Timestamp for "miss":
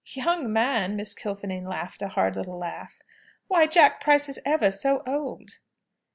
0.95-1.13